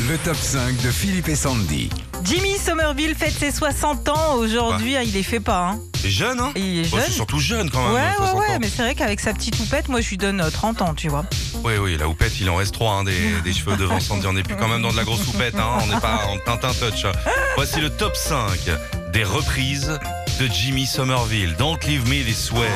Le 0.00 0.18
top 0.18 0.36
5 0.36 0.76
de 0.82 0.90
Philippe 0.90 1.28
et 1.28 1.34
Sandy. 1.36 1.88
Jimmy 2.22 2.56
Somerville 2.58 3.14
fête 3.14 3.32
ses 3.32 3.50
60 3.50 4.08
ans 4.10 4.34
aujourd'hui, 4.34 4.96
hein, 4.96 5.02
il 5.04 5.12
les 5.12 5.22
fait 5.22 5.40
pas. 5.40 5.70
Hein. 5.70 5.78
C'est 6.00 6.10
jeune, 6.10 6.38
hein 6.38 6.52
Il 6.54 6.80
est 6.80 6.82
Bah, 6.82 6.98
jeune. 6.98 7.06
C'est 7.06 7.12
surtout 7.12 7.38
jeune 7.38 7.70
quand 7.70 7.82
même. 7.82 7.94
Ouais, 7.94 8.00
ouais, 8.00 8.16
60 8.16 8.38
ouais, 8.38 8.46
ans. 8.46 8.58
mais 8.60 8.68
c'est 8.68 8.82
vrai 8.82 8.94
qu'avec 8.94 9.20
sa 9.20 9.32
petite 9.32 9.58
houppette, 9.58 9.88
moi 9.88 10.00
je 10.00 10.08
lui 10.10 10.16
donne 10.18 10.40
euh, 10.40 10.50
30 10.50 10.82
ans, 10.82 10.94
tu 10.94 11.08
vois. 11.08 11.24
Oui, 11.64 11.74
oui, 11.80 11.96
la 11.98 12.08
houppette, 12.08 12.38
il 12.40 12.50
en 12.50 12.56
reste 12.56 12.74
trois, 12.74 12.92
hein, 12.94 13.04
des, 13.04 13.40
des 13.44 13.52
cheveux 13.52 13.76
devant 13.76 13.98
Sandy. 14.00 14.26
On 14.26 14.34
n'est 14.34 14.42
plus 14.42 14.56
quand 14.56 14.68
même 14.68 14.82
dans 14.82 14.92
de 14.92 14.96
la 14.96 15.04
grosse 15.04 15.26
houppette, 15.28 15.54
hein, 15.58 15.78
on 15.82 15.86
n'est 15.86 16.00
pas 16.00 16.26
en 16.28 16.38
Tintin 16.38 16.72
Touch. 16.74 17.06
Voici 17.56 17.80
le 17.80 17.90
top 17.90 18.16
5 18.16 18.36
des 19.12 19.24
reprises 19.24 19.98
de 20.40 20.46
Jimmy 20.48 20.84
Somerville. 20.86 21.54
Don't 21.58 21.78
leave 21.86 22.06
me 22.08 22.22
this 22.24 22.52
way. 22.52 22.68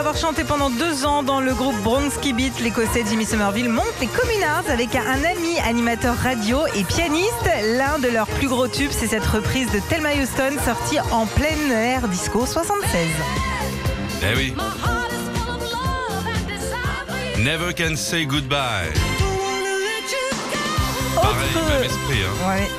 Avoir 0.00 0.16
chanté 0.16 0.44
pendant 0.44 0.70
deux 0.70 1.04
ans 1.04 1.22
dans 1.22 1.42
le 1.42 1.52
groupe 1.52 1.76
Bronski 1.82 2.32
Beat, 2.32 2.58
l'écossais 2.60 3.04
Jimmy 3.06 3.26
Somerville 3.26 3.68
monte 3.68 3.92
les 4.00 4.06
Communards 4.06 4.70
avec 4.70 4.96
un, 4.96 5.22
ami 5.24 5.58
animateur 5.62 6.16
radio 6.16 6.66
et 6.74 6.84
pianiste. 6.84 7.50
L'un 7.76 7.98
de 7.98 8.08
leurs 8.08 8.26
plus 8.26 8.48
gros 8.48 8.66
tubes, 8.66 8.92
c'est 8.92 9.08
cette 9.08 9.26
reprise 9.26 9.70
de 9.70 9.78
Thelma 9.78 10.14
Houston 10.14 10.56
sortie 10.64 10.98
en 11.12 11.26
plein 11.26 11.70
air 11.70 12.08
disco 12.08 12.46
76. 12.46 13.08
Eh 14.22 14.36
oui. 14.36 14.54
Never 17.36 17.74
can 17.74 17.94
say 17.94 18.24
goodbye. 18.24 18.94
Pareil, 21.14 21.50
même 21.68 21.84
esprit. 21.84 22.20
Hein. 22.24 22.48
Ouais. 22.48 22.70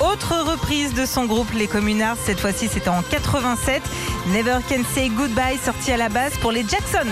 Autre 0.00 0.36
reprise 0.50 0.94
de 0.94 1.06
son 1.06 1.26
groupe 1.26 1.52
Les 1.52 1.66
Communards, 1.66 2.16
cette 2.24 2.40
fois-ci 2.40 2.68
c'était 2.68 2.88
en 2.88 3.02
87. 3.02 3.82
Never 4.28 4.58
Can 4.68 4.82
Say 4.94 5.08
Goodbye, 5.08 5.58
sorti 5.62 5.92
à 5.92 5.96
la 5.96 6.08
base 6.08 6.36
pour 6.38 6.52
les 6.52 6.64
Jacksons. 6.68 7.10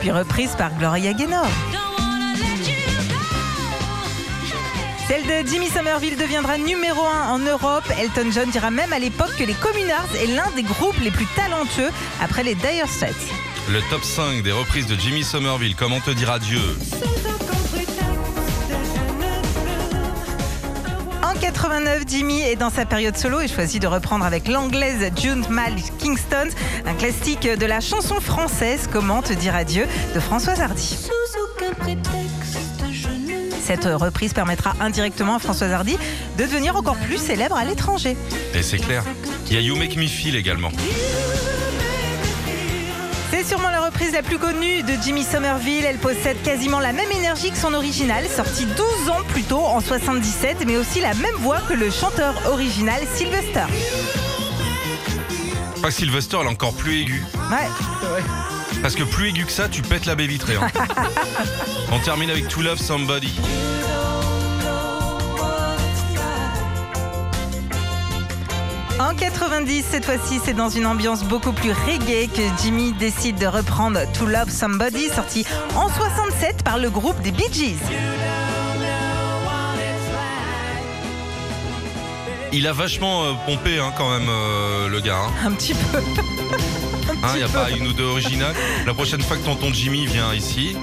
Puis 0.00 0.10
reprise 0.10 0.54
par 0.56 0.74
Gloria 0.74 1.12
Gaynor. 1.12 1.46
Celle 5.06 5.22
de 5.22 5.48
Jimmy 5.48 5.68
Somerville 5.68 6.16
deviendra 6.16 6.56
numéro 6.56 7.04
1 7.04 7.28
en 7.28 7.38
Europe. 7.38 7.84
Elton 8.00 8.30
John 8.32 8.50
dira 8.50 8.70
même 8.70 8.92
à 8.92 8.98
l'époque 8.98 9.36
que 9.38 9.44
les 9.44 9.54
Communards 9.54 10.16
est 10.16 10.26
l'un 10.26 10.50
des 10.56 10.62
groupes 10.62 10.98
les 11.02 11.10
plus 11.10 11.26
talentueux 11.36 11.90
après 12.22 12.42
les 12.42 12.54
Dire 12.54 12.88
Straits. 12.88 13.14
Le 13.70 13.80
top 13.90 14.02
5 14.02 14.42
des 14.42 14.52
reprises 14.52 14.86
de 14.86 14.94
Jimmy 14.96 15.22
Somerville. 15.22 15.76
Comment 15.76 16.00
te 16.00 16.10
dire 16.10 16.30
adieu? 16.30 16.76
En 21.34 21.40
89, 21.40 22.04
Jimmy 22.06 22.42
est 22.42 22.56
dans 22.56 22.70
sa 22.70 22.84
période 22.84 23.16
solo 23.16 23.40
et 23.40 23.48
choisit 23.48 23.82
de 23.82 23.86
reprendre 23.86 24.24
avec 24.24 24.46
l'anglaise 24.46 25.10
June 25.20 25.44
Mal 25.50 25.74
Kingston, 25.98 26.48
un 26.86 26.94
classique 26.94 27.48
de 27.48 27.66
la 27.66 27.80
chanson 27.80 28.20
française 28.20 28.88
Comment 28.92 29.20
te 29.20 29.32
dire 29.32 29.54
adieu 29.54 29.86
de 30.14 30.20
Françoise 30.20 30.60
Hardy. 30.60 30.96
Cette 33.60 33.84
reprise 33.84 34.32
permettra 34.32 34.74
indirectement 34.80 35.36
à 35.36 35.38
Françoise 35.38 35.72
Hardy 35.72 35.96
de 36.38 36.44
devenir 36.44 36.76
encore 36.76 36.96
plus 36.96 37.18
célèbre 37.18 37.56
à 37.56 37.64
l'étranger. 37.64 38.16
Et 38.54 38.62
c'est 38.62 38.78
clair. 38.78 39.02
Il 39.48 39.54
y 39.54 39.56
a 39.56 39.60
You 39.60 39.76
Make 39.76 39.96
Me 39.96 40.06
Feel 40.06 40.36
également. 40.36 40.70
C'est 43.44 43.50
sûrement 43.56 43.68
la 43.68 43.82
reprise 43.84 44.12
la 44.12 44.22
plus 44.22 44.38
connue 44.38 44.82
de 44.82 44.94
Jimmy 45.04 45.22
Somerville. 45.22 45.84
Elle 45.84 45.98
possède 45.98 46.40
quasiment 46.42 46.80
la 46.80 46.94
même 46.94 47.10
énergie 47.12 47.50
que 47.50 47.58
son 47.58 47.74
original, 47.74 48.24
sorti 48.26 48.64
12 48.64 49.10
ans 49.10 49.20
plus 49.28 49.42
tôt 49.42 49.60
en 49.60 49.80
77, 49.82 50.64
mais 50.66 50.78
aussi 50.78 51.00
la 51.02 51.12
même 51.12 51.34
voix 51.40 51.58
que 51.68 51.74
le 51.74 51.90
chanteur 51.90 52.34
original 52.46 53.02
Sylvester. 53.14 53.64
Pas 55.82 55.88
que 55.88 55.94
Sylvester, 55.94 56.38
elle 56.40 56.46
est 56.46 56.50
encore 56.50 56.72
plus 56.72 57.02
aiguë. 57.02 57.22
Ouais. 57.50 57.68
Parce 58.80 58.94
que 58.94 59.02
plus 59.02 59.28
aigu 59.28 59.44
que 59.44 59.52
ça, 59.52 59.68
tu 59.68 59.82
pètes 59.82 60.06
la 60.06 60.14
baie 60.14 60.26
vitrée. 60.26 60.56
hein. 60.56 60.68
On 61.92 61.98
termine 61.98 62.30
avec 62.30 62.48
To 62.48 62.62
Love 62.62 62.78
Somebody. 62.78 63.34
En 69.00 69.12
90, 69.14 69.84
cette 69.90 70.04
fois-ci, 70.04 70.40
c'est 70.44 70.54
dans 70.54 70.68
une 70.68 70.86
ambiance 70.86 71.24
beaucoup 71.24 71.52
plus 71.52 71.72
reggae 71.72 72.28
que 72.28 72.42
Jimmy 72.62 72.92
décide 72.92 73.36
de 73.38 73.46
reprendre 73.46 74.00
To 74.12 74.26
Love 74.26 74.50
Somebody, 74.50 75.08
sorti 75.08 75.44
en 75.74 75.88
67 75.88 76.62
par 76.62 76.78
le 76.78 76.90
groupe 76.90 77.20
des 77.22 77.32
Bee 77.32 77.52
Gees. 77.52 77.76
Il 82.52 82.68
a 82.68 82.72
vachement 82.72 83.24
euh, 83.24 83.32
pompé 83.46 83.80
hein, 83.80 83.92
quand 83.98 84.08
même 84.16 84.28
euh, 84.28 84.88
le 84.88 85.00
gars. 85.00 85.22
Un 85.44 85.50
petit 85.52 85.74
peu. 85.74 85.98
Il 87.34 87.38
n'y 87.38 87.42
a 87.44 87.48
pas 87.48 87.70
une 87.70 87.88
ou 87.88 87.92
deux 87.92 88.04
originales. 88.04 88.54
La 88.86 88.94
prochaine 88.94 89.20
fois 89.22 89.36
que 89.36 89.44
tonton 89.44 89.72
Jimmy 89.72 90.06
vient 90.06 90.32
ici, 90.32 90.76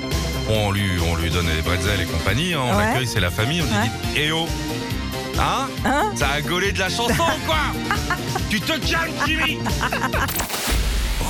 on 0.49 0.71
lui, 0.71 0.91
on 1.09 1.15
lui 1.15 1.29
donne 1.29 1.47
les 1.47 1.61
bretzels 1.61 2.01
et 2.01 2.05
compagnie. 2.05 2.53
hein, 2.53 2.59
on 2.63 2.75
Ouais. 2.75 2.83
l'accueille, 2.87 3.07
c'est 3.07 3.21
la 3.21 3.31
famille. 3.31 3.61
On 3.61 3.65
lui 3.81 3.87
dit 3.87 4.17
Eh 4.17 4.31
oh 4.33 4.47
Hein, 5.41 5.67
Hein 5.85 6.11
Ça 6.15 6.29
a 6.29 6.41
gaulé 6.41 6.71
de 6.71 6.77
la 6.79 6.89
chanson 6.89 7.13
ou 7.13 7.45
quoi 7.47 7.57
Tu 8.49 8.61
te 8.61 8.77
calmes 8.89 9.11
Jimmy 9.25 9.57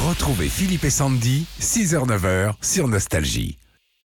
Retrouvez 0.08 0.50
Philippe 0.50 0.84
et 0.84 0.90
Sandy, 0.90 1.46
6h-9h 1.62 2.54
sur 2.62 2.88
Nostalgie. 2.88 3.58